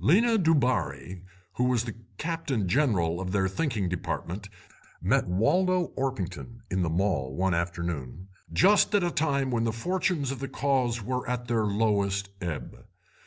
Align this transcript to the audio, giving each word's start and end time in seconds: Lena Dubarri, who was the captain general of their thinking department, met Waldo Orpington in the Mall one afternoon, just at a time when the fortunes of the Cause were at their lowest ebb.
Lena 0.00 0.36
Dubarri, 0.36 1.22
who 1.54 1.64
was 1.64 1.84
the 1.84 1.94
captain 2.18 2.68
general 2.68 3.22
of 3.22 3.32
their 3.32 3.48
thinking 3.48 3.88
department, 3.88 4.50
met 5.00 5.26
Waldo 5.26 5.92
Orpington 5.96 6.60
in 6.70 6.82
the 6.82 6.90
Mall 6.90 7.34
one 7.34 7.54
afternoon, 7.54 8.28
just 8.52 8.94
at 8.94 9.02
a 9.02 9.10
time 9.10 9.50
when 9.50 9.64
the 9.64 9.72
fortunes 9.72 10.30
of 10.30 10.40
the 10.40 10.46
Cause 10.48 11.02
were 11.02 11.26
at 11.26 11.48
their 11.48 11.64
lowest 11.64 12.28
ebb. 12.42 12.84